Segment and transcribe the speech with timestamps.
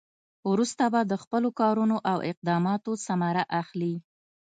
[0.51, 3.95] وروسته به د خپلو کارونو او اقداماتو ثمره اخلي.